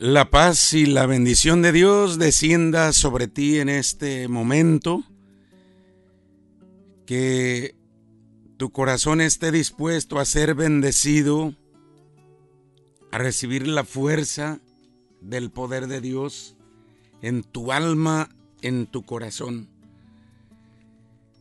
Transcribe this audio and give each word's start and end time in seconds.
La 0.00 0.30
paz 0.30 0.72
y 0.72 0.86
la 0.86 1.04
bendición 1.04 1.60
de 1.60 1.72
Dios 1.72 2.18
descienda 2.18 2.94
sobre 2.94 3.28
ti 3.28 3.58
en 3.58 3.68
este 3.68 4.28
momento. 4.28 5.04
Que 7.04 7.74
tu 8.56 8.72
corazón 8.72 9.20
esté 9.20 9.52
dispuesto 9.52 10.18
a 10.18 10.24
ser 10.24 10.54
bendecido, 10.54 11.54
a 13.12 13.18
recibir 13.18 13.68
la 13.68 13.84
fuerza 13.84 14.58
del 15.20 15.50
poder 15.50 15.86
de 15.86 16.00
Dios 16.00 16.56
en 17.20 17.42
tu 17.42 17.70
alma, 17.70 18.30
en 18.62 18.86
tu 18.86 19.04
corazón. 19.04 19.68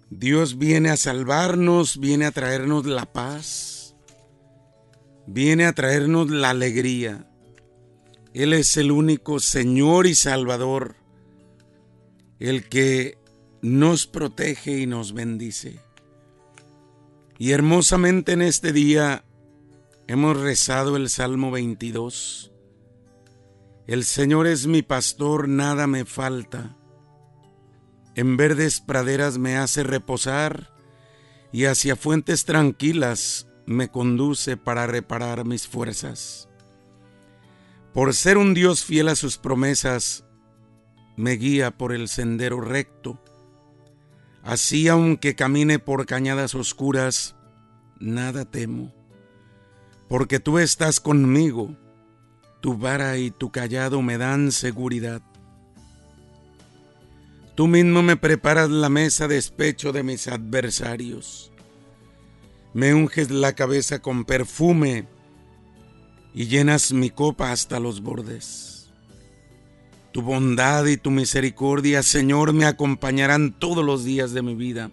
Dios 0.09 0.57
viene 0.57 0.89
a 0.89 0.97
salvarnos, 0.97 1.97
viene 1.97 2.25
a 2.25 2.31
traernos 2.31 2.85
la 2.85 3.05
paz, 3.05 3.95
viene 5.27 5.65
a 5.65 5.71
traernos 5.71 6.29
la 6.29 6.49
alegría 6.49 7.28
él 8.33 8.53
es 8.53 8.77
el 8.77 8.91
único 8.91 9.39
Señor 9.39 10.05
y 10.05 10.15
Salvador, 10.15 10.95
el 12.39 12.69
que 12.69 13.17
nos 13.61 14.07
protege 14.07 14.79
y 14.79 14.85
nos 14.85 15.13
bendice. 15.13 15.79
Y 17.37 17.51
hermosamente 17.51 18.33
en 18.33 18.41
este 18.41 18.73
día 18.73 19.23
hemos 20.07 20.37
rezado 20.37 20.95
el 20.97 21.09
Salmo 21.09 21.51
22. 21.51 22.51
El 23.87 24.03
Señor 24.03 24.45
es 24.45 24.67
mi 24.67 24.81
pastor, 24.81 25.47
nada 25.47 25.87
me 25.87 26.05
falta. 26.05 26.75
En 28.15 28.37
verdes 28.37 28.81
praderas 28.81 29.37
me 29.37 29.57
hace 29.57 29.83
reposar 29.83 30.73
y 31.51 31.65
hacia 31.65 31.95
fuentes 31.95 32.45
tranquilas 32.45 33.47
me 33.65 33.89
conduce 33.89 34.57
para 34.57 34.85
reparar 34.87 35.45
mis 35.45 35.67
fuerzas. 35.67 36.48
Por 37.93 38.13
ser 38.13 38.37
un 38.37 38.53
Dios 38.53 38.83
fiel 38.83 39.07
a 39.09 39.15
sus 39.15 39.37
promesas, 39.37 40.23
me 41.17 41.31
guía 41.31 41.71
por 41.71 41.91
el 41.91 42.07
sendero 42.07 42.61
recto. 42.61 43.21
Así 44.43 44.87
aunque 44.87 45.35
camine 45.35 45.79
por 45.79 46.05
cañadas 46.05 46.55
oscuras, 46.55 47.35
nada 47.99 48.45
temo, 48.45 48.93
porque 50.07 50.39
tú 50.39 50.59
estás 50.59 50.99
conmigo, 50.99 51.75
tu 52.61 52.77
vara 52.77 53.17
y 53.17 53.31
tu 53.31 53.51
callado 53.51 54.01
me 54.01 54.17
dan 54.17 54.51
seguridad. 54.51 55.21
Tú 57.55 57.67
mismo 57.67 58.01
me 58.01 58.15
preparas 58.15 58.69
la 58.69 58.87
mesa 58.87 59.27
de 59.27 59.35
despecho 59.35 59.91
de 59.91 60.03
mis 60.03 60.27
adversarios. 60.27 61.51
Me 62.73 62.93
unges 62.93 63.31
la 63.31 63.53
cabeza 63.53 63.99
con 63.99 64.23
perfume 64.23 65.07
y 66.33 66.47
llenas 66.47 66.93
mi 66.93 67.09
copa 67.09 67.51
hasta 67.51 67.79
los 67.79 68.01
bordes. 68.01 68.89
Tu 70.11 70.21
bondad 70.21 70.85
y 70.85 70.97
tu 70.97 71.11
misericordia, 71.11 72.01
Señor, 72.03 72.53
me 72.53 72.65
acompañarán 72.65 73.53
todos 73.57 73.85
los 73.85 74.03
días 74.03 74.31
de 74.31 74.41
mi 74.41 74.55
vida 74.55 74.89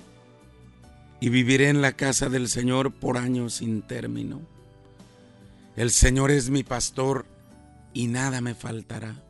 y 1.20 1.30
viviré 1.30 1.68
en 1.68 1.80
la 1.80 1.92
casa 1.92 2.28
del 2.28 2.48
Señor 2.48 2.92
por 2.92 3.16
años 3.16 3.54
sin 3.54 3.82
término. 3.82 4.40
El 5.74 5.90
Señor 5.90 6.30
es 6.30 6.50
mi 6.50 6.62
pastor 6.62 7.26
y 7.92 8.08
nada 8.08 8.40
me 8.40 8.54
faltará. 8.54 9.22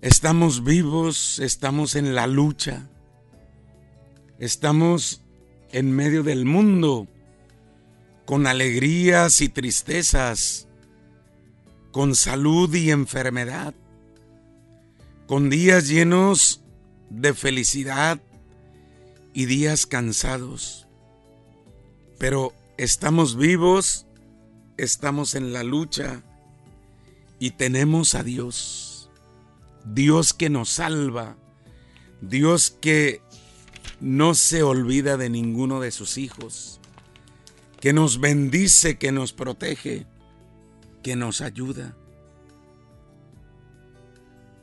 Estamos 0.00 0.62
vivos, 0.64 1.38
estamos 1.38 1.96
en 1.96 2.14
la 2.14 2.26
lucha, 2.26 2.88
estamos 4.38 5.22
en 5.72 5.90
medio 5.90 6.22
del 6.22 6.44
mundo 6.44 7.08
con 8.26 8.48
alegrías 8.48 9.40
y 9.40 9.48
tristezas, 9.48 10.66
con 11.92 12.16
salud 12.16 12.74
y 12.74 12.90
enfermedad, 12.90 13.72
con 15.28 15.48
días 15.48 15.88
llenos 15.88 16.60
de 17.08 17.32
felicidad 17.34 18.20
y 19.32 19.46
días 19.46 19.86
cansados. 19.86 20.88
Pero 22.18 22.52
estamos 22.78 23.36
vivos, 23.36 24.06
estamos 24.76 25.36
en 25.36 25.52
la 25.52 25.62
lucha 25.62 26.22
y 27.38 27.52
tenemos 27.52 28.16
a 28.16 28.24
Dios. 28.24 29.08
Dios 29.84 30.32
que 30.32 30.50
nos 30.50 30.70
salva, 30.70 31.36
Dios 32.20 32.76
que 32.80 33.22
no 34.00 34.34
se 34.34 34.64
olvida 34.64 35.16
de 35.16 35.30
ninguno 35.30 35.80
de 35.80 35.92
sus 35.92 36.18
hijos 36.18 36.75
que 37.80 37.92
nos 37.92 38.20
bendice, 38.20 38.98
que 38.98 39.12
nos 39.12 39.32
protege, 39.32 40.06
que 41.02 41.16
nos 41.16 41.40
ayuda. 41.40 41.96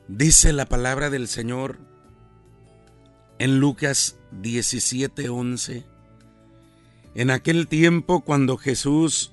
Dice 0.08 0.52
la 0.52 0.66
palabra 0.66 1.10
del 1.10 1.28
Señor 1.28 1.78
en 3.38 3.58
Lucas 3.60 4.16
17:11. 4.42 5.84
En 7.14 7.30
aquel 7.30 7.68
tiempo 7.68 8.22
cuando 8.22 8.56
Jesús 8.56 9.30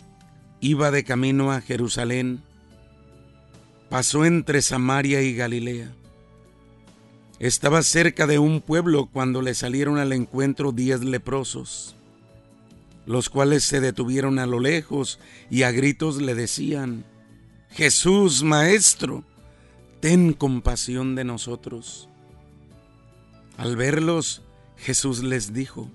iba 0.59 0.91
de 0.91 1.03
camino 1.03 1.51
a 1.51 1.61
Jerusalén, 1.61 2.43
pasó 3.89 4.25
entre 4.25 4.61
Samaria 4.61 5.21
y 5.23 5.35
Galilea. 5.35 5.91
Estaba 7.39 7.81
cerca 7.81 8.27
de 8.27 8.37
un 8.37 8.61
pueblo 8.61 9.09
cuando 9.11 9.41
le 9.41 9.55
salieron 9.55 9.97
al 9.97 10.13
encuentro 10.13 10.71
diez 10.71 11.03
leprosos 11.03 11.95
los 13.05 13.29
cuales 13.29 13.63
se 13.63 13.81
detuvieron 13.81 14.39
a 14.39 14.45
lo 14.45 14.59
lejos 14.59 15.19
y 15.49 15.63
a 15.63 15.71
gritos 15.71 16.21
le 16.21 16.35
decían, 16.35 17.05
Jesús, 17.69 18.43
Maestro, 18.43 19.23
ten 19.99 20.33
compasión 20.33 21.15
de 21.15 21.23
nosotros. 21.23 22.09
Al 23.57 23.75
verlos, 23.75 24.43
Jesús 24.77 25.23
les 25.23 25.53
dijo, 25.53 25.89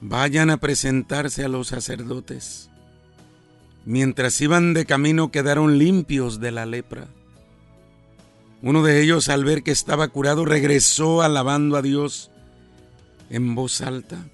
vayan 0.00 0.50
a 0.50 0.58
presentarse 0.58 1.44
a 1.44 1.48
los 1.48 1.68
sacerdotes. 1.68 2.70
Mientras 3.84 4.40
iban 4.40 4.74
de 4.74 4.84
camino 4.84 5.30
quedaron 5.30 5.78
limpios 5.78 6.40
de 6.40 6.50
la 6.50 6.66
lepra. 6.66 7.08
Uno 8.60 8.82
de 8.82 9.00
ellos, 9.00 9.28
al 9.28 9.44
ver 9.44 9.62
que 9.62 9.70
estaba 9.70 10.08
curado, 10.08 10.44
regresó 10.44 11.22
alabando 11.22 11.76
a 11.76 11.82
Dios 11.82 12.30
en 13.30 13.54
voz 13.54 13.80
alta 13.80 14.26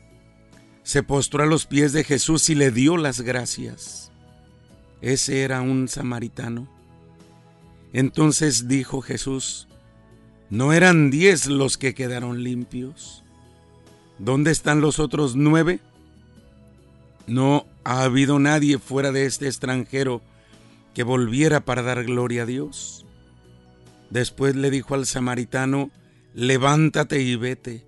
se 0.84 1.02
postró 1.02 1.42
a 1.42 1.46
los 1.46 1.64
pies 1.64 1.92
de 1.92 2.04
Jesús 2.04 2.48
y 2.50 2.54
le 2.54 2.70
dio 2.70 2.98
las 2.98 3.22
gracias. 3.22 4.12
Ese 5.00 5.40
era 5.40 5.62
un 5.62 5.88
samaritano. 5.88 6.68
Entonces 7.92 8.68
dijo 8.68 9.00
Jesús, 9.00 9.66
¿no 10.50 10.72
eran 10.72 11.10
diez 11.10 11.46
los 11.46 11.78
que 11.78 11.94
quedaron 11.94 12.42
limpios? 12.42 13.24
¿Dónde 14.18 14.50
están 14.50 14.82
los 14.82 14.98
otros 14.98 15.36
nueve? 15.36 15.80
No 17.26 17.66
ha 17.82 18.02
habido 18.02 18.38
nadie 18.38 18.78
fuera 18.78 19.10
de 19.10 19.24
este 19.24 19.46
extranjero 19.46 20.20
que 20.92 21.02
volviera 21.02 21.64
para 21.64 21.82
dar 21.82 22.04
gloria 22.04 22.42
a 22.42 22.46
Dios. 22.46 23.06
Después 24.10 24.54
le 24.54 24.70
dijo 24.70 24.94
al 24.94 25.06
samaritano, 25.06 25.90
levántate 26.34 27.22
y 27.22 27.36
vete, 27.36 27.86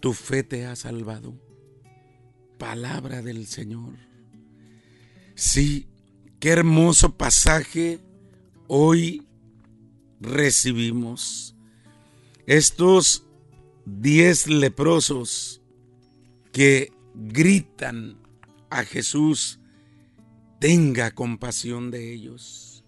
tu 0.00 0.14
fe 0.14 0.42
te 0.42 0.64
ha 0.64 0.74
salvado 0.74 1.34
palabra 2.60 3.22
del 3.22 3.46
Señor. 3.46 3.94
Sí, 5.34 5.88
qué 6.38 6.50
hermoso 6.50 7.16
pasaje 7.16 7.98
hoy 8.68 9.26
recibimos. 10.20 11.56
Estos 12.46 13.24
diez 13.86 14.46
leprosos 14.46 15.62
que 16.52 16.92
gritan 17.14 18.18
a 18.68 18.84
Jesús, 18.84 19.58
tenga 20.60 21.12
compasión 21.12 21.90
de 21.90 22.12
ellos. 22.12 22.84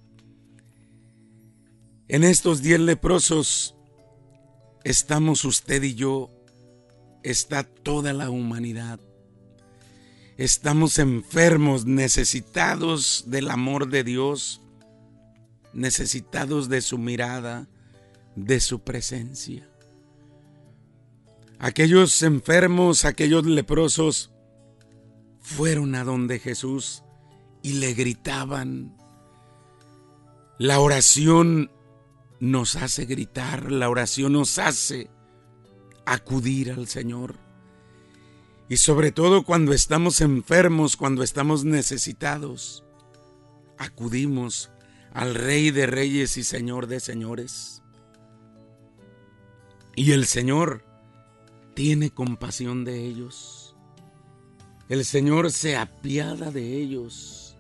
En 2.09 2.25
estos 2.25 2.61
diez 2.61 2.79
leprosos 2.79 3.75
estamos 4.85 5.47
usted 5.47 5.83
y 5.83 5.95
yo, 5.95 6.31
está 7.23 7.65
toda 7.65 8.13
la 8.13 8.29
humanidad. 8.29 9.01
Estamos 10.39 10.99
enfermos, 10.99 11.85
necesitados 11.85 13.25
del 13.27 13.51
amor 13.51 13.89
de 13.89 14.03
Dios, 14.03 14.63
necesitados 15.73 16.69
de 16.69 16.81
su 16.81 16.99
mirada, 16.99 17.69
de 18.35 18.61
su 18.61 18.81
presencia. 18.81 19.69
Aquellos 21.59 22.23
enfermos, 22.23 23.05
aquellos 23.05 23.45
leprosos, 23.47 24.33
fueron 25.41 25.95
a 25.95 26.05
donde 26.05 26.39
Jesús 26.39 27.03
y 27.63 27.75
le 27.75 27.95
gritaban. 27.95 28.97
La 30.59 30.81
oración 30.81 31.71
nos 32.41 32.77
hace 32.77 33.05
gritar, 33.05 33.71
la 33.71 33.89
oración 33.89 34.33
nos 34.33 34.59
hace 34.59 35.11
acudir 36.07 36.73
al 36.73 36.89
Señor. 36.89 37.42
Y 38.73 38.79
sobre 38.79 39.13
todo 39.13 39.43
cuando 39.43 39.75
estamos 39.75 40.23
enfermos, 40.23 40.97
cuando 40.97 41.23
estamos 41.23 41.67
necesitados, 41.67 42.85
acudimos 43.77 44.71
al 45.13 45.35
Rey 45.35 45.71
de 45.71 45.85
Reyes 45.85 46.39
y 46.39 46.43
Señor 46.43 46.87
de 46.87 46.99
Señores. 46.99 47.83
Y 49.95 50.13
el 50.13 50.25
Señor 50.25 50.87
tiene 51.75 52.13
compasión 52.13 52.87
de 52.87 53.05
ellos. 53.05 53.77
El 54.89 55.05
Señor 55.05 55.53
se 55.53 55.77
apiada 55.77 56.51
de 56.51 56.81
ellos, 56.81 57.59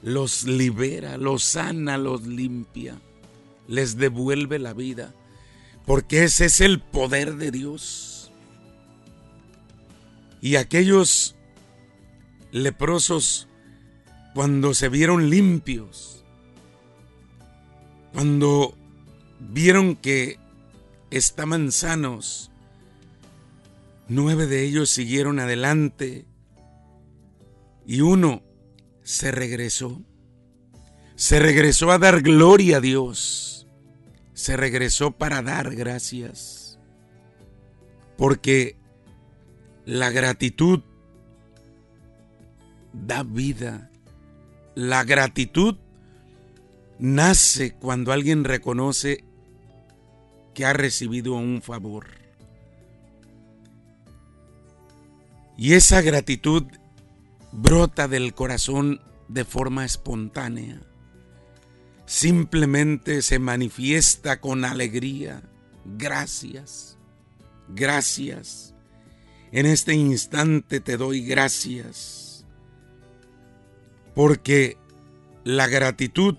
los 0.00 0.44
libera, 0.44 1.18
los 1.18 1.44
sana, 1.44 1.98
los 1.98 2.26
limpia, 2.26 2.98
les 3.66 3.98
devuelve 3.98 4.58
la 4.58 4.72
vida, 4.72 5.14
porque 5.84 6.24
ese 6.24 6.46
es 6.46 6.62
el 6.62 6.80
poder 6.80 7.36
de 7.36 7.50
Dios. 7.50 8.17
Y 10.40 10.56
aquellos 10.56 11.36
leprosos, 12.52 13.48
cuando 14.34 14.74
se 14.74 14.88
vieron 14.88 15.30
limpios, 15.30 16.24
cuando 18.12 18.74
vieron 19.40 19.96
que 19.96 20.38
estaban 21.10 21.72
sanos, 21.72 22.50
nueve 24.08 24.46
de 24.46 24.64
ellos 24.64 24.90
siguieron 24.90 25.38
adelante 25.40 26.24
y 27.86 28.00
uno 28.00 28.42
se 29.02 29.30
regresó. 29.30 30.02
Se 31.16 31.40
regresó 31.40 31.90
a 31.90 31.98
dar 31.98 32.20
gloria 32.20 32.76
a 32.76 32.80
Dios. 32.80 33.66
Se 34.34 34.56
regresó 34.56 35.12
para 35.12 35.42
dar 35.42 35.74
gracias. 35.74 36.78
Porque 38.16 38.76
la 39.88 40.10
gratitud 40.10 40.82
da 42.92 43.22
vida. 43.22 43.90
La 44.74 45.02
gratitud 45.02 45.76
nace 46.98 47.72
cuando 47.72 48.12
alguien 48.12 48.44
reconoce 48.44 49.24
que 50.52 50.66
ha 50.66 50.74
recibido 50.74 51.32
un 51.32 51.62
favor. 51.62 52.06
Y 55.56 55.72
esa 55.72 56.02
gratitud 56.02 56.64
brota 57.52 58.08
del 58.08 58.34
corazón 58.34 59.00
de 59.28 59.46
forma 59.46 59.86
espontánea. 59.86 60.82
Simplemente 62.04 63.22
se 63.22 63.38
manifiesta 63.38 64.38
con 64.38 64.66
alegría. 64.66 65.42
Gracias, 65.86 66.98
gracias. 67.68 68.74
En 69.50 69.66
este 69.66 69.94
instante 69.94 70.80
te 70.80 70.96
doy 70.96 71.24
gracias. 71.24 72.44
Porque 74.14 74.76
la 75.44 75.66
gratitud 75.66 76.36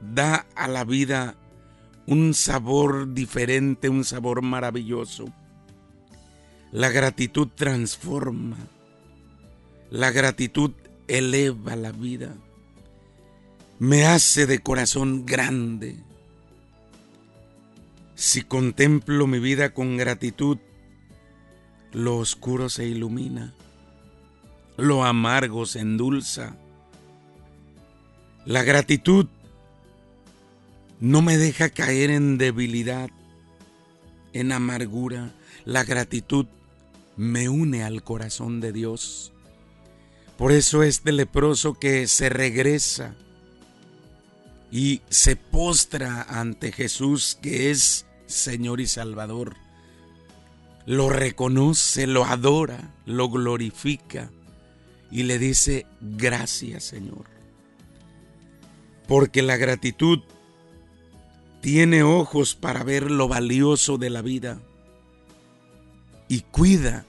da 0.00 0.46
a 0.54 0.68
la 0.68 0.84
vida 0.84 1.36
un 2.06 2.34
sabor 2.34 3.12
diferente, 3.12 3.88
un 3.88 4.04
sabor 4.04 4.42
maravilloso. 4.42 5.26
La 6.70 6.88
gratitud 6.88 7.48
transforma. 7.54 8.56
La 9.90 10.10
gratitud 10.10 10.72
eleva 11.06 11.76
la 11.76 11.92
vida. 11.92 12.34
Me 13.78 14.06
hace 14.06 14.46
de 14.46 14.60
corazón 14.60 15.26
grande. 15.26 15.96
Si 18.14 18.42
contemplo 18.42 19.26
mi 19.26 19.38
vida 19.38 19.74
con 19.74 19.96
gratitud, 19.96 20.58
lo 21.92 22.16
oscuro 22.16 22.68
se 22.68 22.86
ilumina, 22.86 23.52
lo 24.76 25.04
amargo 25.04 25.66
se 25.66 25.80
endulza. 25.80 26.56
La 28.44 28.64
gratitud 28.64 29.26
no 31.00 31.22
me 31.22 31.36
deja 31.36 31.68
caer 31.68 32.10
en 32.10 32.38
debilidad, 32.38 33.10
en 34.32 34.52
amargura. 34.52 35.32
La 35.64 35.84
gratitud 35.84 36.46
me 37.16 37.48
une 37.48 37.84
al 37.84 38.02
corazón 38.02 38.60
de 38.60 38.72
Dios. 38.72 39.32
Por 40.36 40.52
eso 40.52 40.82
este 40.82 41.12
leproso 41.12 41.74
que 41.74 42.08
se 42.08 42.28
regresa 42.28 43.14
y 44.72 45.02
se 45.10 45.36
postra 45.36 46.22
ante 46.22 46.72
Jesús 46.72 47.38
que 47.40 47.70
es 47.70 48.06
Señor 48.26 48.80
y 48.80 48.86
Salvador. 48.86 49.56
Lo 50.86 51.08
reconoce, 51.08 52.06
lo 52.06 52.24
adora, 52.24 52.94
lo 53.06 53.28
glorifica 53.28 54.30
y 55.10 55.24
le 55.24 55.38
dice 55.38 55.86
gracias 56.00 56.84
Señor. 56.84 57.26
Porque 59.06 59.42
la 59.42 59.56
gratitud 59.56 60.20
tiene 61.60 62.02
ojos 62.02 62.54
para 62.54 62.82
ver 62.82 63.10
lo 63.10 63.28
valioso 63.28 63.98
de 63.98 64.10
la 64.10 64.22
vida 64.22 64.58
y 66.28 66.40
cuida 66.40 67.04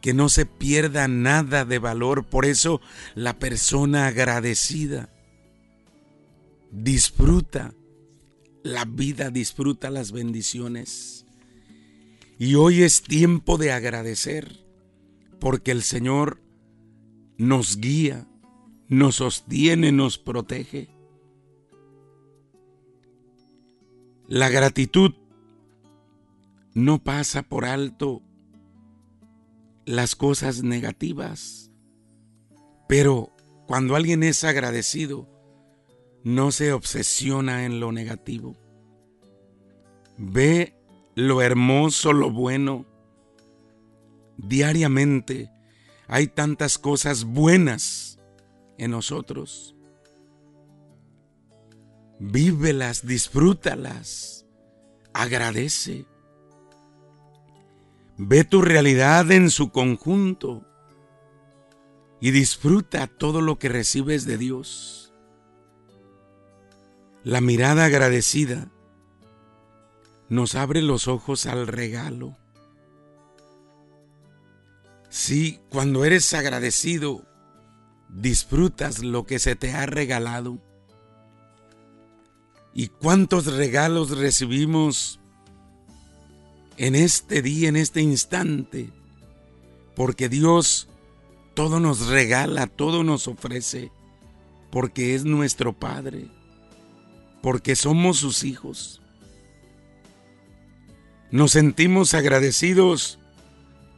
que 0.00 0.14
no 0.14 0.28
se 0.28 0.46
pierda 0.46 1.08
nada 1.08 1.64
de 1.64 1.78
valor. 1.78 2.24
Por 2.24 2.46
eso 2.46 2.80
la 3.14 3.38
persona 3.38 4.06
agradecida 4.06 5.08
disfruta 6.70 7.74
la 8.62 8.84
vida, 8.84 9.30
disfruta 9.30 9.90
las 9.90 10.12
bendiciones. 10.12 11.25
Y 12.38 12.54
hoy 12.56 12.82
es 12.82 13.02
tiempo 13.02 13.56
de 13.56 13.72
agradecer 13.72 14.66
porque 15.40 15.70
el 15.70 15.82
Señor 15.82 16.42
nos 17.38 17.78
guía, 17.78 18.26
nos 18.88 19.16
sostiene, 19.16 19.90
nos 19.90 20.18
protege. 20.18 20.88
La 24.28 24.48
gratitud 24.48 25.14
no 26.74 27.02
pasa 27.02 27.42
por 27.42 27.64
alto 27.64 28.22
las 29.86 30.14
cosas 30.14 30.62
negativas, 30.62 31.70
pero 32.86 33.32
cuando 33.66 33.96
alguien 33.96 34.22
es 34.22 34.44
agradecido, 34.44 35.28
no 36.22 36.52
se 36.52 36.72
obsesiona 36.72 37.64
en 37.64 37.80
lo 37.80 37.92
negativo. 37.92 38.56
Ve 40.18 40.75
lo 41.16 41.42
hermoso, 41.42 42.12
lo 42.12 42.30
bueno. 42.30 42.86
Diariamente 44.36 45.50
hay 46.06 46.28
tantas 46.28 46.78
cosas 46.78 47.24
buenas 47.24 48.20
en 48.78 48.92
nosotros 48.92 49.76
vívelas, 52.18 53.06
disfrútalas, 53.06 54.46
agradece. 55.12 56.06
Ve 58.18 58.44
tu 58.44 58.62
realidad 58.62 59.30
en 59.30 59.50
su 59.50 59.70
conjunto 59.70 60.64
y 62.20 62.30
disfruta 62.30 63.06
todo 63.06 63.42
lo 63.42 63.58
que 63.58 63.68
recibes 63.68 64.24
de 64.24 64.38
Dios. 64.38 65.12
La 67.24 67.40
mirada 67.40 67.84
agradecida 67.84 68.70
nos 70.28 70.54
abre 70.54 70.82
los 70.82 71.08
ojos 71.08 71.46
al 71.46 71.66
regalo. 71.66 72.36
Sí, 75.08 75.60
cuando 75.70 76.04
eres 76.04 76.34
agradecido, 76.34 77.24
disfrutas 78.08 79.02
lo 79.02 79.24
que 79.24 79.38
se 79.38 79.56
te 79.56 79.72
ha 79.72 79.86
regalado. 79.86 80.58
¿Y 82.74 82.88
cuántos 82.88 83.46
regalos 83.46 84.10
recibimos 84.10 85.20
en 86.76 86.94
este 86.94 87.40
día, 87.40 87.68
en 87.68 87.76
este 87.76 88.02
instante? 88.02 88.90
Porque 89.94 90.28
Dios 90.28 90.88
todo 91.54 91.80
nos 91.80 92.08
regala, 92.08 92.66
todo 92.66 93.02
nos 93.02 93.28
ofrece, 93.28 93.90
porque 94.70 95.14
es 95.14 95.24
nuestro 95.24 95.72
Padre, 95.72 96.28
porque 97.40 97.74
somos 97.74 98.18
sus 98.18 98.44
hijos. 98.44 99.00
Nos 101.30 101.52
sentimos 101.52 102.14
agradecidos 102.14 103.18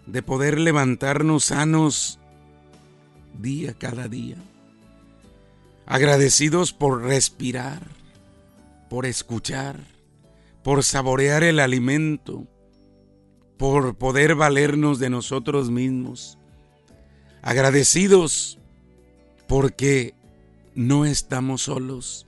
de 0.06 0.22
poder 0.22 0.58
levantarnos 0.58 1.46
sanos 1.46 2.18
día 3.38 3.74
cada 3.74 4.08
día. 4.08 4.36
Agradecidos 5.86 6.72
por 6.72 7.02
respirar 7.02 7.98
por 8.88 9.06
escuchar, 9.06 9.76
por 10.62 10.82
saborear 10.82 11.44
el 11.44 11.60
alimento, 11.60 12.46
por 13.56 13.96
poder 13.96 14.34
valernos 14.34 14.98
de 14.98 15.10
nosotros 15.10 15.70
mismos. 15.70 16.38
Agradecidos 17.42 18.58
porque 19.46 20.14
no 20.74 21.04
estamos 21.04 21.62
solos, 21.62 22.26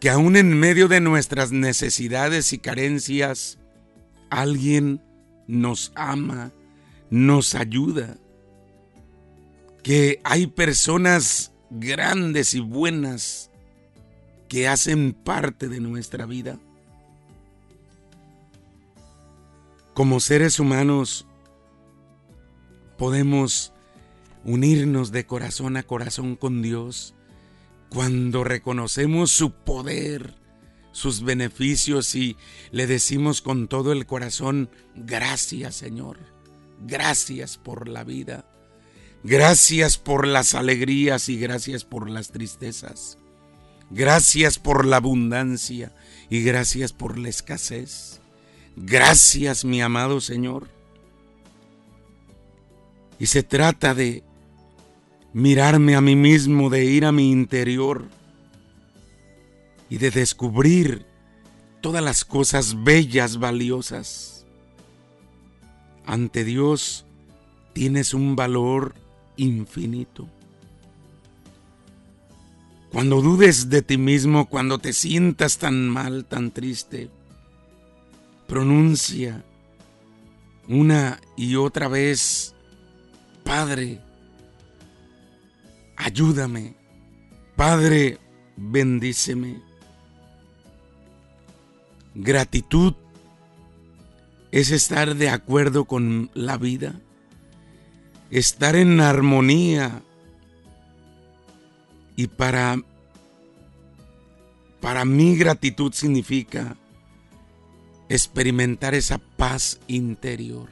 que 0.00 0.10
aún 0.10 0.36
en 0.36 0.58
medio 0.58 0.88
de 0.88 1.00
nuestras 1.00 1.52
necesidades 1.52 2.52
y 2.52 2.58
carencias, 2.58 3.58
alguien 4.40 5.02
nos 5.46 5.92
ama, 5.94 6.52
nos 7.10 7.54
ayuda, 7.54 8.16
que 9.82 10.20
hay 10.24 10.46
personas 10.46 11.52
grandes 11.70 12.54
y 12.54 12.60
buenas 12.60 13.50
que 14.48 14.68
hacen 14.68 15.12
parte 15.12 15.68
de 15.68 15.80
nuestra 15.80 16.26
vida. 16.26 16.58
Como 19.92 20.20
seres 20.20 20.58
humanos 20.58 21.26
podemos 22.96 23.72
unirnos 24.44 25.12
de 25.12 25.26
corazón 25.26 25.76
a 25.76 25.82
corazón 25.82 26.36
con 26.36 26.62
Dios 26.62 27.14
cuando 27.90 28.42
reconocemos 28.44 29.30
su 29.30 29.52
poder, 29.52 30.34
sus 30.94 31.24
beneficios 31.24 32.14
y 32.14 32.36
le 32.70 32.86
decimos 32.86 33.42
con 33.42 33.66
todo 33.66 33.90
el 33.90 34.06
corazón, 34.06 34.70
gracias 34.94 35.74
Señor, 35.74 36.18
gracias 36.86 37.58
por 37.58 37.88
la 37.88 38.04
vida, 38.04 38.44
gracias 39.24 39.98
por 39.98 40.24
las 40.24 40.54
alegrías 40.54 41.28
y 41.28 41.36
gracias 41.36 41.84
por 41.84 42.08
las 42.08 42.30
tristezas, 42.30 43.18
gracias 43.90 44.60
por 44.60 44.86
la 44.86 44.98
abundancia 44.98 45.92
y 46.30 46.42
gracias 46.42 46.92
por 46.92 47.18
la 47.18 47.28
escasez. 47.28 48.20
Gracias 48.76 49.64
mi 49.64 49.82
amado 49.82 50.20
Señor. 50.20 50.68
Y 53.18 53.26
se 53.26 53.42
trata 53.42 53.94
de 53.94 54.22
mirarme 55.32 55.96
a 55.96 56.00
mí 56.00 56.16
mismo, 56.16 56.70
de 56.70 56.84
ir 56.84 57.04
a 57.04 57.12
mi 57.12 57.30
interior 57.30 58.08
y 59.94 59.98
de 59.98 60.10
descubrir 60.10 61.06
todas 61.80 62.02
las 62.02 62.24
cosas 62.24 62.82
bellas, 62.82 63.38
valiosas. 63.38 64.44
Ante 66.04 66.42
Dios 66.42 67.06
tienes 67.74 68.12
un 68.12 68.34
valor 68.34 68.96
infinito. 69.36 70.28
Cuando 72.90 73.22
dudes 73.22 73.70
de 73.70 73.82
ti 73.82 73.96
mismo, 73.96 74.46
cuando 74.46 74.80
te 74.80 74.92
sientas 74.92 75.58
tan 75.58 75.88
mal, 75.88 76.24
tan 76.24 76.50
triste, 76.50 77.08
pronuncia 78.48 79.44
una 80.66 81.20
y 81.36 81.54
otra 81.54 81.86
vez, 81.86 82.52
Padre, 83.44 84.00
ayúdame. 85.96 86.74
Padre, 87.54 88.18
bendíceme. 88.56 89.63
Gratitud 92.14 92.94
es 94.52 94.70
estar 94.70 95.16
de 95.16 95.28
acuerdo 95.28 95.84
con 95.84 96.30
la 96.34 96.56
vida, 96.56 97.00
estar 98.30 98.76
en 98.76 99.00
armonía 99.00 100.02
y 102.16 102.28
para 102.28 102.78
para 104.80 105.06
mí 105.06 105.34
gratitud 105.34 105.92
significa 105.92 106.76
experimentar 108.10 108.94
esa 108.94 109.16
paz 109.16 109.80
interior, 109.88 110.68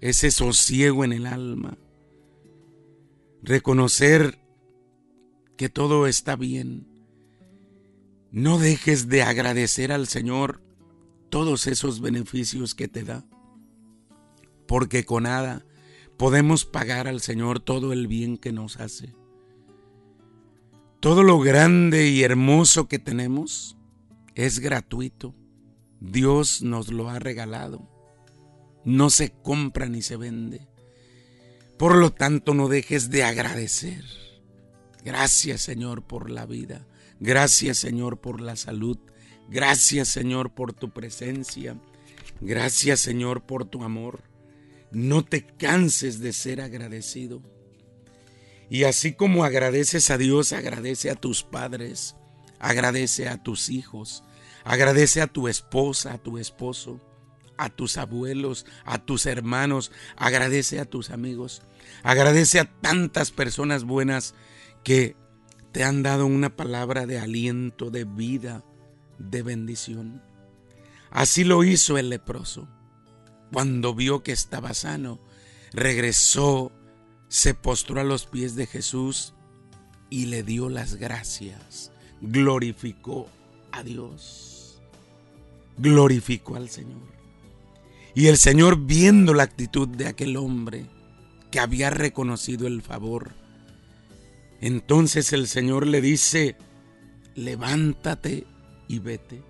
ese 0.00 0.30
sosiego 0.30 1.04
en 1.04 1.12
el 1.12 1.26
alma, 1.26 1.76
reconocer 3.42 4.38
que 5.58 5.68
todo 5.68 6.06
está 6.06 6.36
bien. 6.36 6.93
No 8.34 8.58
dejes 8.58 9.06
de 9.08 9.22
agradecer 9.22 9.92
al 9.92 10.08
Señor 10.08 10.60
todos 11.28 11.68
esos 11.68 12.00
beneficios 12.00 12.74
que 12.74 12.88
te 12.88 13.04
da, 13.04 13.24
porque 14.66 15.04
con 15.04 15.22
nada 15.22 15.64
podemos 16.16 16.64
pagar 16.64 17.06
al 17.06 17.20
Señor 17.20 17.60
todo 17.60 17.92
el 17.92 18.08
bien 18.08 18.36
que 18.36 18.50
nos 18.50 18.80
hace. 18.80 19.14
Todo 20.98 21.22
lo 21.22 21.38
grande 21.38 22.08
y 22.08 22.24
hermoso 22.24 22.88
que 22.88 22.98
tenemos 22.98 23.76
es 24.34 24.58
gratuito. 24.58 25.32
Dios 26.00 26.60
nos 26.60 26.90
lo 26.90 27.10
ha 27.10 27.20
regalado. 27.20 27.88
No 28.84 29.10
se 29.10 29.30
compra 29.30 29.86
ni 29.86 30.02
se 30.02 30.16
vende. 30.16 30.66
Por 31.78 31.94
lo 31.94 32.12
tanto, 32.12 32.52
no 32.52 32.66
dejes 32.66 33.10
de 33.10 33.22
agradecer. 33.22 34.04
Gracias 35.04 35.62
Señor 35.62 36.02
por 36.02 36.30
la 36.30 36.46
vida. 36.46 36.84
Gracias 37.20 37.78
Señor 37.78 38.20
por 38.20 38.40
la 38.40 38.56
salud. 38.56 38.98
Gracias 39.48 40.08
Señor 40.08 40.54
por 40.54 40.72
tu 40.72 40.90
presencia. 40.90 41.76
Gracias 42.40 43.00
Señor 43.00 43.42
por 43.42 43.64
tu 43.64 43.84
amor. 43.84 44.22
No 44.90 45.24
te 45.24 45.44
canses 45.44 46.20
de 46.20 46.32
ser 46.32 46.60
agradecido. 46.60 47.42
Y 48.70 48.84
así 48.84 49.12
como 49.12 49.44
agradeces 49.44 50.10
a 50.10 50.18
Dios, 50.18 50.52
agradece 50.52 51.10
a 51.10 51.14
tus 51.14 51.42
padres, 51.42 52.16
agradece 52.58 53.28
a 53.28 53.42
tus 53.42 53.68
hijos, 53.68 54.24
agradece 54.64 55.20
a 55.20 55.26
tu 55.26 55.48
esposa, 55.48 56.14
a 56.14 56.18
tu 56.18 56.38
esposo 56.38 57.00
a 57.56 57.70
tus 57.70 57.96
abuelos, 57.98 58.66
a 58.84 58.98
tus 58.98 59.26
hermanos, 59.26 59.92
agradece 60.16 60.80
a 60.80 60.84
tus 60.84 61.10
amigos, 61.10 61.62
agradece 62.02 62.60
a 62.60 62.64
tantas 62.64 63.30
personas 63.30 63.84
buenas 63.84 64.34
que 64.82 65.16
te 65.74 65.82
han 65.82 66.04
dado 66.04 66.24
una 66.24 66.54
palabra 66.54 67.04
de 67.04 67.18
aliento, 67.18 67.90
de 67.90 68.04
vida, 68.04 68.62
de 69.18 69.42
bendición. 69.42 70.22
Así 71.10 71.42
lo 71.42 71.64
hizo 71.64 71.98
el 71.98 72.10
leproso. 72.10 72.68
Cuando 73.52 73.92
vio 73.92 74.22
que 74.22 74.30
estaba 74.30 74.72
sano, 74.72 75.18
regresó, 75.72 76.70
se 77.26 77.54
postró 77.54 78.00
a 78.00 78.04
los 78.04 78.26
pies 78.26 78.54
de 78.54 78.68
Jesús 78.68 79.34
y 80.10 80.26
le 80.26 80.44
dio 80.44 80.68
las 80.68 80.94
gracias. 80.94 81.90
Glorificó 82.20 83.28
a 83.72 83.82
Dios. 83.82 84.80
Glorificó 85.76 86.54
al 86.54 86.68
Señor. 86.68 87.02
Y 88.14 88.28
el 88.28 88.36
Señor, 88.36 88.86
viendo 88.86 89.34
la 89.34 89.42
actitud 89.42 89.88
de 89.88 90.06
aquel 90.06 90.36
hombre 90.36 90.86
que 91.50 91.58
había 91.58 91.90
reconocido 91.90 92.68
el 92.68 92.80
favor, 92.80 93.32
entonces 94.66 95.34
el 95.34 95.46
Señor 95.46 95.86
le 95.86 96.00
dice, 96.00 96.56
levántate 97.34 98.46
y 98.88 98.98
vete. 98.98 99.42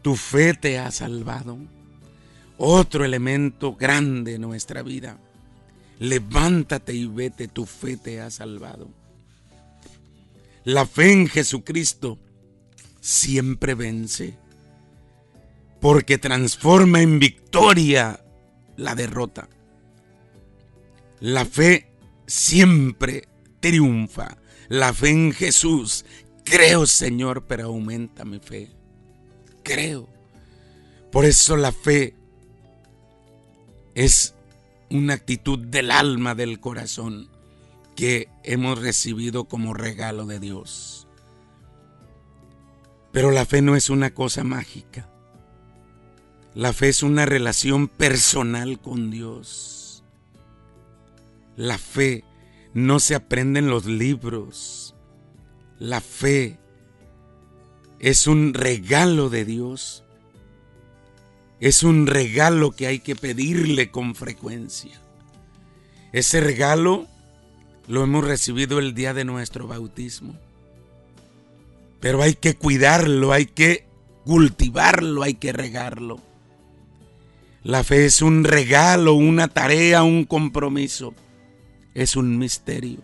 Tu 0.00 0.14
fe 0.14 0.54
te 0.54 0.78
ha 0.78 0.92
salvado. 0.92 1.58
Otro 2.56 3.04
elemento 3.04 3.74
grande 3.74 4.36
en 4.36 4.42
nuestra 4.42 4.84
vida. 4.84 5.18
Levántate 5.98 6.94
y 6.94 7.06
vete, 7.06 7.48
tu 7.48 7.66
fe 7.66 7.96
te 7.96 8.20
ha 8.20 8.30
salvado. 8.30 8.88
La 10.62 10.86
fe 10.86 11.10
en 11.10 11.26
Jesucristo 11.26 12.16
siempre 13.00 13.74
vence 13.74 14.38
porque 15.80 16.18
transforma 16.18 17.02
en 17.02 17.18
victoria 17.18 18.24
la 18.76 18.94
derrota. 18.94 19.48
La 21.18 21.44
fe 21.44 21.92
siempre 22.28 23.31
triunfa. 23.62 24.36
La 24.68 24.92
fe 24.92 25.08
en 25.08 25.32
Jesús. 25.32 26.04
Creo, 26.44 26.84
Señor, 26.84 27.46
pero 27.46 27.64
aumenta 27.66 28.26
mi 28.26 28.38
fe. 28.38 28.70
Creo. 29.62 30.06
Por 31.10 31.24
eso 31.24 31.56
la 31.56 31.72
fe 31.72 32.14
es 33.94 34.34
una 34.90 35.14
actitud 35.14 35.58
del 35.58 35.90
alma, 35.90 36.34
del 36.34 36.60
corazón, 36.60 37.30
que 37.96 38.28
hemos 38.42 38.78
recibido 38.80 39.44
como 39.44 39.72
regalo 39.72 40.26
de 40.26 40.40
Dios. 40.40 41.06
Pero 43.12 43.30
la 43.30 43.44
fe 43.44 43.62
no 43.62 43.76
es 43.76 43.90
una 43.90 44.14
cosa 44.14 44.42
mágica. 44.42 45.08
La 46.54 46.72
fe 46.72 46.88
es 46.88 47.02
una 47.02 47.26
relación 47.26 47.88
personal 47.88 48.80
con 48.80 49.10
Dios. 49.10 50.02
La 51.56 51.78
fe 51.78 52.24
no 52.74 53.00
se 53.00 53.14
aprende 53.14 53.60
en 53.60 53.68
los 53.68 53.86
libros. 53.86 54.94
La 55.78 56.00
fe 56.00 56.58
es 57.98 58.26
un 58.26 58.54
regalo 58.54 59.30
de 59.30 59.44
Dios. 59.44 60.04
Es 61.60 61.82
un 61.82 62.06
regalo 62.06 62.72
que 62.72 62.86
hay 62.86 62.98
que 62.98 63.14
pedirle 63.14 63.90
con 63.90 64.14
frecuencia. 64.14 65.00
Ese 66.12 66.40
regalo 66.40 67.06
lo 67.88 68.02
hemos 68.02 68.24
recibido 68.24 68.78
el 68.78 68.94
día 68.94 69.14
de 69.14 69.24
nuestro 69.24 69.66
bautismo. 69.68 70.36
Pero 72.00 72.22
hay 72.22 72.34
que 72.34 72.54
cuidarlo, 72.54 73.32
hay 73.32 73.46
que 73.46 73.86
cultivarlo, 74.24 75.22
hay 75.22 75.34
que 75.34 75.52
regarlo. 75.52 76.20
La 77.62 77.84
fe 77.84 78.06
es 78.06 78.22
un 78.22 78.42
regalo, 78.42 79.14
una 79.14 79.46
tarea, 79.46 80.02
un 80.02 80.24
compromiso. 80.24 81.14
Es 81.94 82.16
un 82.16 82.38
misterio. 82.38 83.00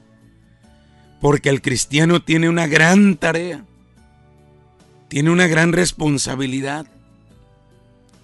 Porque 1.20 1.48
el 1.48 1.62
cristiano 1.62 2.22
tiene 2.22 2.48
una 2.48 2.66
gran 2.66 3.16
tarea. 3.16 3.64
Tiene 5.08 5.30
una 5.30 5.46
gran 5.46 5.72
responsabilidad 5.72 6.86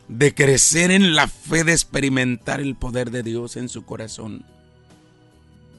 de 0.08 0.34
crecer 0.34 0.90
en 0.90 1.14
la 1.14 1.28
fe, 1.28 1.64
de 1.64 1.72
experimentar 1.72 2.60
el 2.60 2.76
poder 2.76 3.10
de 3.10 3.22
Dios 3.22 3.56
en 3.56 3.68
su 3.68 3.84
corazón. 3.84 4.44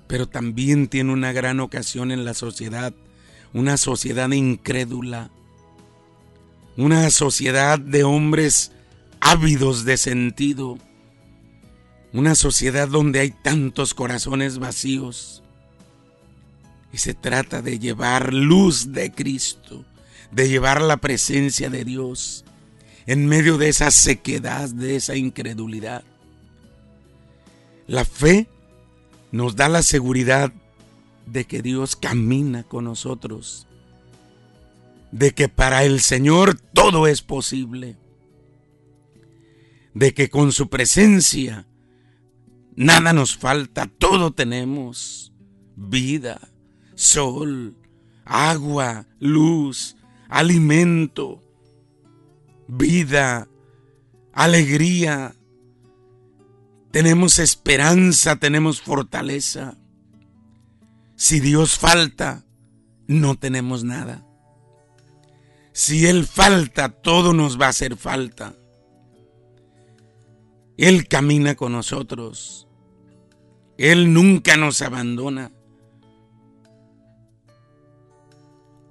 pero 0.07 0.27
también 0.27 0.87
tiene 0.87 1.11
una 1.11 1.31
gran 1.31 1.59
ocasión 1.59 2.11
en 2.11 2.25
la 2.25 2.35
sociedad, 2.35 2.93
una 3.53 3.75
sociedad 3.75 4.29
incrédula, 4.31 5.31
una 6.77 7.09
sociedad 7.09 7.79
de 7.79 8.03
hombres 8.03 8.71
ávidos 9.19 9.83
de 9.83 9.97
sentido, 9.97 10.77
una 12.15 12.33
sociedad 12.33 12.87
donde 12.87 13.19
hay 13.19 13.31
tantos 13.31 13.93
corazones 13.93 14.57
vacíos. 14.57 15.43
Y 16.93 16.97
se 16.97 17.13
trata 17.13 17.61
de 17.61 17.77
llevar 17.77 18.33
luz 18.33 18.93
de 18.93 19.11
Cristo, 19.11 19.83
de 20.31 20.47
llevar 20.47 20.81
la 20.81 20.95
presencia 20.97 21.69
de 21.69 21.83
Dios 21.83 22.45
en 23.05 23.27
medio 23.27 23.57
de 23.57 23.67
esa 23.67 23.91
sequedad, 23.91 24.69
de 24.69 24.95
esa 24.95 25.17
incredulidad. 25.17 26.05
La 27.85 28.05
fe 28.05 28.47
nos 29.33 29.57
da 29.57 29.67
la 29.67 29.83
seguridad 29.83 30.53
de 31.25 31.43
que 31.43 31.61
Dios 31.61 31.97
camina 31.97 32.63
con 32.63 32.85
nosotros, 32.85 33.67
de 35.11 35.33
que 35.33 35.49
para 35.49 35.83
el 35.83 35.99
Señor 35.99 36.57
todo 36.73 37.07
es 37.07 37.21
posible, 37.21 37.97
de 39.93 40.13
que 40.13 40.29
con 40.29 40.53
su 40.53 40.69
presencia 40.69 41.67
nada 42.75 43.13
nos 43.13 43.37
falta, 43.37 43.87
todo 43.87 44.31
tenemos, 44.31 45.33
vida, 45.75 46.39
sol, 46.95 47.75
agua, 48.25 49.05
luz, 49.19 49.95
alimento, 50.29 51.41
vida, 52.67 53.47
alegría, 54.33 55.35
tenemos 56.91 57.39
esperanza, 57.39 58.37
tenemos 58.37 58.81
fortaleza. 58.81 59.77
Si 61.17 61.39
Dios 61.39 61.77
falta, 61.77 62.45
no 63.07 63.35
tenemos 63.35 63.83
nada. 63.83 64.25
Si 65.73 66.07
Él 66.07 66.25
falta, 66.25 66.89
todo 66.89 67.33
nos 67.33 67.59
va 67.59 67.65
a 67.65 67.69
hacer 67.69 67.97
falta. 67.97 68.55
Él 70.77 71.07
camina 71.07 71.55
con 71.55 71.73
nosotros. 71.73 72.64
Él 73.77 74.13
nunca 74.13 74.57
nos 74.57 74.81
abandona. 74.81 75.51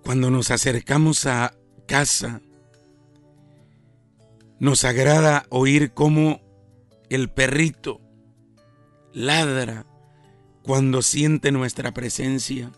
Cuando 0.05 0.31
nos 0.31 0.50
acercamos 0.50 1.26
a 1.26 1.55
casa, 1.87 2.43
nos 4.59 4.85
agrada 4.85 5.47
oír 5.49 5.93
cómo 5.93 6.41
el 7.09 7.31
perrito 7.31 8.00
ladra 9.12 9.87
cuando 10.62 11.03
siente 11.03 11.53
nuestra 11.53 11.93
presencia, 11.93 12.73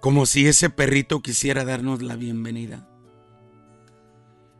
como 0.00 0.26
si 0.26 0.46
ese 0.46 0.70
perrito 0.70 1.20
quisiera 1.22 1.64
darnos 1.64 2.02
la 2.02 2.16
bienvenida. 2.16 2.88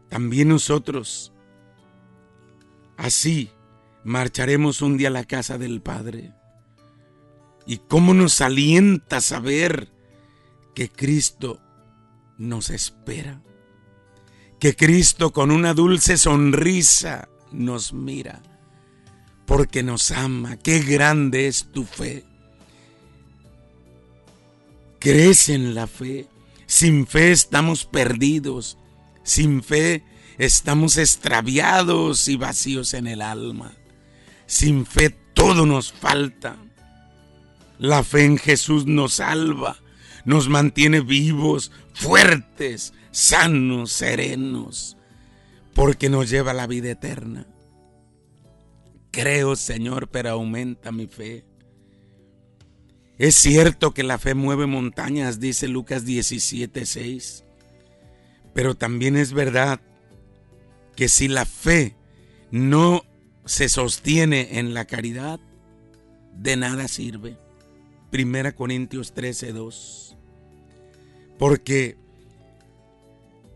También 0.09 0.49
nosotros, 0.49 1.33
así, 2.97 3.51
marcharemos 4.09 4.83
un 4.83 4.97
día 4.97 5.09
a 5.09 5.13
la 5.13 5.25
casa 5.25 5.59
del 5.59 5.81
Padre. 5.81 6.33
Y 7.67 7.79
cómo 7.79 8.15
nos 8.15 8.41
alienta 8.41 9.21
saber 9.21 9.93
que 10.75 10.89
Cristo 10.89 11.61
nos 12.39 12.71
espera, 12.71 13.43
que 14.59 14.75
Cristo 14.75 15.33
con 15.33 15.51
una 15.51 15.75
dulce 15.75 16.17
sonrisa 16.17 17.29
nos 17.53 17.93
mira 17.93 18.43
porque 19.49 19.83
nos 19.83 20.11
ama. 20.11 20.59
Qué 20.59 20.81
grande 20.81 21.47
es 21.47 21.73
tu 21.73 21.85
fe. 21.85 22.25
Crece 24.99 25.55
en 25.55 25.75
la 25.75 25.87
fe. 25.87 26.29
Sin 26.67 27.07
fe 27.07 27.33
estamos 27.33 27.87
perdidos. 27.87 28.77
Sin 29.25 29.63
fe 29.63 30.05
estamos 30.37 30.99
extraviados 30.99 32.29
y 32.29 32.37
vacíos 32.37 32.93
en 32.93 33.07
el 33.07 33.23
alma. 33.23 33.78
Sin 34.49 34.87
fe 34.87 35.11
todo 35.35 35.67
nos 35.67 35.93
falta. 35.93 36.57
La 37.79 38.03
fe 38.03 38.25
en 38.25 38.39
Jesús 38.39 38.87
nos 38.87 39.15
salva, 39.15 39.77
nos 40.25 40.49
mantiene 40.49 41.01
vivos, 41.01 41.71
fuertes, 41.93 42.95
sanos, 43.11 43.93
serenos, 43.93 44.97
porque 45.75 46.09
nos 46.09 46.31
lleva 46.31 46.53
a 46.53 46.55
la 46.55 46.67
vida 46.67 46.91
eterna. 46.91 47.47
Creo, 49.11 49.55
Señor, 49.55 50.09
pero 50.09 50.31
aumenta 50.31 50.93
mi 50.93 51.07
fe. 51.07 51.45
Es 53.19 53.35
cierto 53.35 53.93
que 53.93 54.03
la 54.03 54.17
fe 54.17 54.33
mueve 54.33 54.67
montañas, 54.67 55.41
dice 55.41 55.69
Lucas 55.69 56.07
17:6. 56.07 57.45
Pero 58.55 58.75
también 58.75 59.17
es 59.17 59.35
verdad 59.35 59.81
que 60.97 61.09
si 61.09 61.29
la 61.29 61.45
fe 61.45 61.95
no 62.51 63.05
se 63.49 63.71
sostiene 63.71 64.59
en 64.59 64.75
la 64.75 64.85
caridad, 64.85 65.41
de 66.37 66.57
nada 66.57 66.87
sirve. 66.87 67.39
Primera 68.11 68.53
Corintios 68.53 69.15
13:2. 69.15 70.17
Porque 71.39 71.97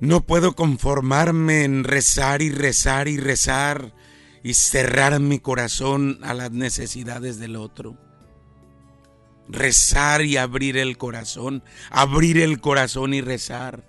no 0.00 0.22
puedo 0.22 0.54
conformarme 0.56 1.64
en 1.64 1.84
rezar 1.84 2.40
y 2.40 2.50
rezar 2.50 3.06
y 3.06 3.18
rezar 3.18 3.92
y 4.42 4.54
cerrar 4.54 5.20
mi 5.20 5.38
corazón 5.38 6.18
a 6.22 6.32
las 6.32 6.50
necesidades 6.52 7.38
del 7.38 7.56
otro. 7.56 7.98
Rezar 9.48 10.22
y 10.22 10.38
abrir 10.38 10.78
el 10.78 10.96
corazón, 10.96 11.62
abrir 11.90 12.38
el 12.38 12.60
corazón 12.60 13.12
y 13.12 13.20
rezar. 13.20 13.84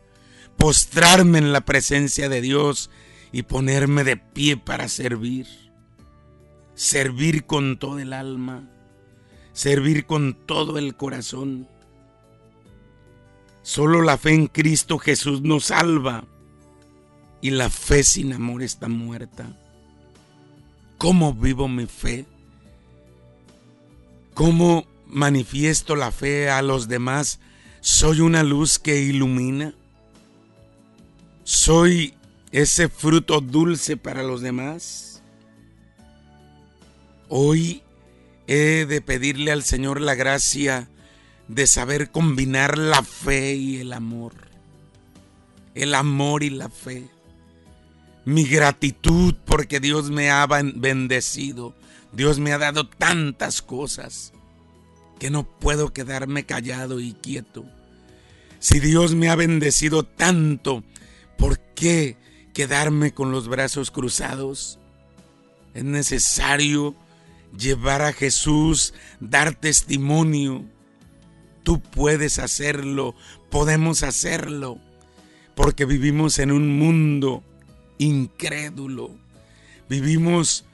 Postrarme 0.57 1.37
en 1.37 1.53
la 1.53 1.61
presencia 1.61 2.27
de 2.27 2.41
Dios 2.41 2.89
y 3.31 3.43
ponerme 3.43 4.03
de 4.03 4.17
pie 4.17 4.57
para 4.57 4.89
servir. 4.89 5.62
Servir 6.75 7.45
con 7.45 7.77
todo 7.77 7.99
el 7.99 8.13
alma, 8.13 8.67
servir 9.53 10.05
con 10.05 10.33
todo 10.33 10.77
el 10.77 10.95
corazón. 10.95 11.67
Solo 13.61 14.01
la 14.01 14.17
fe 14.17 14.33
en 14.33 14.47
Cristo 14.47 14.97
Jesús 14.97 15.41
nos 15.41 15.65
salva 15.65 16.25
y 17.41 17.51
la 17.51 17.69
fe 17.69 18.03
sin 18.03 18.33
amor 18.33 18.63
está 18.63 18.87
muerta. 18.87 19.55
¿Cómo 20.97 21.33
vivo 21.33 21.67
mi 21.67 21.85
fe? 21.85 22.25
¿Cómo 24.33 24.85
manifiesto 25.05 25.95
la 25.95 26.11
fe 26.11 26.49
a 26.49 26.61
los 26.61 26.87
demás? 26.87 27.39
¿Soy 27.81 28.21
una 28.21 28.43
luz 28.43 28.79
que 28.79 29.01
ilumina? 29.01 29.75
¿Soy 31.43 32.15
ese 32.51 32.89
fruto 32.89 33.41
dulce 33.41 33.97
para 33.97 34.23
los 34.23 34.41
demás? 34.41 35.12
Hoy 37.35 37.81
he 38.45 38.85
de 38.85 39.01
pedirle 39.01 39.51
al 39.51 39.63
Señor 39.63 40.01
la 40.01 40.13
gracia 40.13 40.87
de 41.47 41.65
saber 41.65 42.11
combinar 42.11 42.77
la 42.77 43.01
fe 43.01 43.55
y 43.55 43.77
el 43.77 43.93
amor. 43.93 44.33
El 45.73 45.95
amor 45.95 46.43
y 46.43 46.51
la 46.51 46.69
fe 46.69 47.09
mi 48.25 48.45
gratitud 48.45 49.35
porque 49.45 49.79
Dios 49.79 50.09
me 50.09 50.29
ha 50.29 50.45
bendecido. 50.45 51.73
Dios 52.11 52.39
me 52.39 52.53
ha 52.53 52.57
dado 52.57 52.87
tantas 52.87 53.61
cosas 53.61 54.33
que 55.19 55.29
no 55.29 55.43
puedo 55.43 55.93
quedarme 55.93 56.45
callado 56.45 56.99
y 56.99 57.13
quieto. 57.13 57.65
Si 58.59 58.79
Dios 58.79 59.15
me 59.15 59.29
ha 59.29 59.35
bendecido 59.35 60.03
tanto, 60.03 60.83
¿por 61.37 61.59
qué 61.59 62.15
quedarme 62.53 63.13
con 63.13 63.31
los 63.31 63.47
brazos 63.47 63.91
cruzados? 63.91 64.79
Es 65.73 65.83
necesario 65.83 66.95
llevar 67.57 68.01
a 68.01 68.13
Jesús, 68.13 68.93
dar 69.19 69.55
testimonio. 69.55 70.63
Tú 71.63 71.81
puedes 71.81 72.39
hacerlo, 72.39 73.15
podemos 73.49 74.03
hacerlo, 74.03 74.79
porque 75.55 75.85
vivimos 75.85 76.39
en 76.39 76.51
un 76.51 76.77
mundo 76.77 77.43
incrédulo. 77.97 79.15
Vivimos 79.89 80.65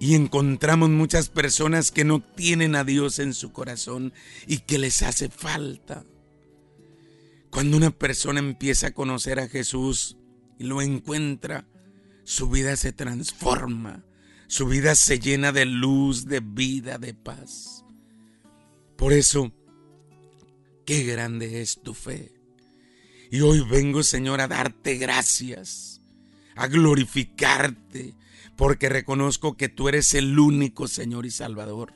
y 0.00 0.14
encontramos 0.14 0.90
muchas 0.90 1.28
personas 1.28 1.90
que 1.90 2.04
no 2.04 2.20
tienen 2.20 2.74
a 2.74 2.84
Dios 2.84 3.18
en 3.18 3.32
su 3.32 3.52
corazón 3.52 4.12
y 4.46 4.58
que 4.58 4.78
les 4.78 5.02
hace 5.02 5.28
falta. 5.28 6.04
Cuando 7.50 7.76
una 7.76 7.90
persona 7.90 8.40
empieza 8.40 8.88
a 8.88 8.94
conocer 8.94 9.38
a 9.38 9.48
Jesús 9.48 10.16
y 10.58 10.64
lo 10.64 10.82
encuentra, 10.82 11.66
su 12.24 12.48
vida 12.50 12.76
se 12.76 12.92
transforma, 12.92 14.04
su 14.46 14.66
vida 14.66 14.94
se 14.94 15.18
llena 15.18 15.52
de 15.52 15.64
luz, 15.64 16.26
de 16.26 16.40
vida, 16.40 16.98
de 16.98 17.14
paz. 17.14 17.84
Por 18.96 19.12
eso, 19.12 19.52
qué 20.84 21.04
grande 21.04 21.60
es 21.62 21.80
tu 21.82 21.94
fe. 21.94 22.32
Y 23.30 23.40
hoy 23.40 23.64
vengo, 23.68 24.02
Señor, 24.02 24.40
a 24.40 24.48
darte 24.48 24.96
gracias 24.96 25.94
a 26.56 26.68
glorificarte, 26.68 28.14
porque 28.56 28.88
reconozco 28.88 29.56
que 29.56 29.68
tú 29.68 29.88
eres 29.88 30.14
el 30.14 30.38
único 30.38 30.86
Señor 30.88 31.26
y 31.26 31.30
Salvador, 31.30 31.92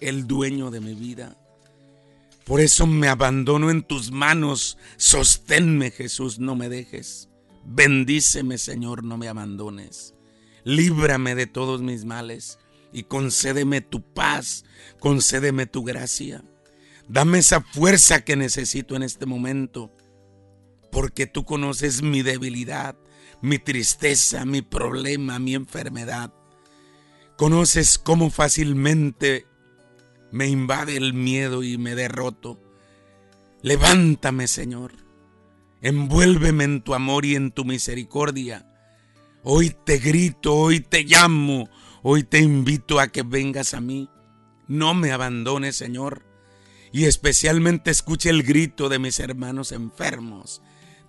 el 0.00 0.26
dueño 0.26 0.70
de 0.70 0.80
mi 0.80 0.94
vida. 0.94 1.38
Por 2.44 2.60
eso 2.60 2.86
me 2.86 3.08
abandono 3.08 3.70
en 3.70 3.82
tus 3.82 4.10
manos. 4.10 4.78
Sosténme, 4.96 5.90
Jesús, 5.90 6.38
no 6.38 6.56
me 6.56 6.68
dejes. 6.68 7.28
Bendíceme, 7.64 8.58
Señor, 8.58 9.04
no 9.04 9.16
me 9.16 9.28
abandones. 9.28 10.14
Líbrame 10.64 11.34
de 11.34 11.46
todos 11.46 11.82
mis 11.82 12.04
males 12.04 12.58
y 12.92 13.04
concédeme 13.04 13.80
tu 13.80 14.02
paz, 14.02 14.64
concédeme 15.00 15.66
tu 15.66 15.82
gracia. 15.82 16.44
Dame 17.08 17.38
esa 17.38 17.60
fuerza 17.60 18.24
que 18.24 18.36
necesito 18.36 18.94
en 18.94 19.02
este 19.02 19.26
momento, 19.26 19.94
porque 20.90 21.26
tú 21.26 21.44
conoces 21.44 22.02
mi 22.02 22.22
debilidad, 22.22 22.96
mi 23.40 23.58
tristeza, 23.58 24.44
mi 24.44 24.62
problema, 24.62 25.38
mi 25.38 25.54
enfermedad. 25.54 26.32
Conoces 27.36 27.98
cómo 27.98 28.30
fácilmente 28.30 29.46
me 30.30 30.46
invade 30.46 30.96
el 30.96 31.12
miedo 31.12 31.62
y 31.62 31.76
me 31.76 31.94
derroto. 31.94 32.60
Levántame, 33.62 34.46
Señor. 34.46 34.92
Envuélveme 35.80 36.64
en 36.64 36.82
tu 36.82 36.94
amor 36.94 37.24
y 37.24 37.34
en 37.34 37.50
tu 37.50 37.64
misericordia. 37.64 38.71
Hoy 39.44 39.74
te 39.84 39.98
grito, 39.98 40.54
hoy 40.54 40.78
te 40.78 41.02
llamo, 41.02 41.68
hoy 42.02 42.22
te 42.22 42.38
invito 42.38 43.00
a 43.00 43.08
que 43.08 43.22
vengas 43.22 43.74
a 43.74 43.80
mí. 43.80 44.08
No 44.68 44.94
me 44.94 45.10
abandones, 45.10 45.74
Señor. 45.74 46.24
Y 46.92 47.06
especialmente 47.06 47.90
escuche 47.90 48.30
el 48.30 48.44
grito 48.44 48.88
de 48.88 49.00
mis 49.00 49.18
hermanos 49.18 49.72
enfermos. 49.72 50.62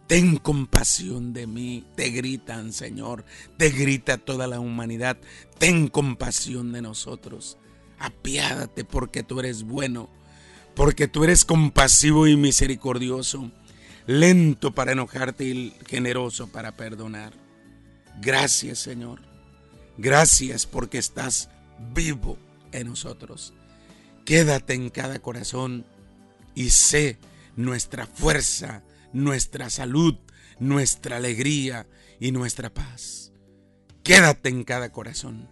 Ten 0.08 0.38
compasión 0.38 1.32
de 1.34 1.46
mí, 1.46 1.86
te 1.96 2.10
gritan, 2.10 2.74
Señor, 2.74 3.24
te 3.58 3.70
grita 3.70 4.18
toda 4.18 4.48
la 4.48 4.60
humanidad. 4.60 5.18
Ten 5.60 5.88
compasión 5.88 6.72
de 6.72 6.82
nosotros. 6.82 7.60
Apiádate 8.00 8.84
porque 8.84 9.22
tú 9.22 9.42
eres 9.42 9.62
bueno, 9.62 10.10
porque 10.76 11.08
tú 11.08 11.24
eres 11.24 11.46
compasivo 11.46 12.26
y 12.26 12.36
misericordioso 12.36 13.52
lento 14.06 14.74
para 14.74 14.92
enojarte 14.92 15.46
y 15.46 15.74
generoso 15.88 16.48
para 16.48 16.76
perdonar. 16.76 17.43
Gracias 18.22 18.80
Señor. 18.80 19.20
Gracias 19.98 20.66
porque 20.66 20.98
estás 20.98 21.50
vivo 21.94 22.38
en 22.72 22.88
nosotros. 22.88 23.54
Quédate 24.26 24.74
en 24.74 24.90
cada 24.90 25.20
corazón 25.20 25.86
y 26.56 26.70
sé 26.70 27.18
nuestra 27.56 28.08
fuerza, 28.08 28.84
nuestra 29.12 29.70
salud, 29.70 30.16
nuestra 30.60 31.18
alegría 31.18 31.88
y 32.20 32.32
nuestra 32.32 32.74
paz. 32.74 33.32
Quédate 34.04 34.50
en 34.50 34.64
cada 34.64 34.92
corazón. 34.92 35.48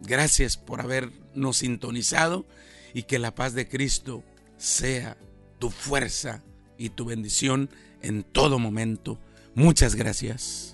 Gracias 0.00 0.56
por 0.56 0.80
habernos 0.80 1.58
sintonizado 1.58 2.46
y 2.92 3.04
que 3.04 3.18
la 3.18 3.34
paz 3.34 3.54
de 3.54 3.68
Cristo 3.68 4.22
sea 4.56 5.16
tu 5.58 5.70
fuerza 5.70 6.42
y 6.78 6.90
tu 6.90 7.06
bendición 7.06 7.70
en 8.02 8.22
todo 8.22 8.58
momento. 8.58 9.18
Muchas 9.54 9.94
gracias. 9.94 10.73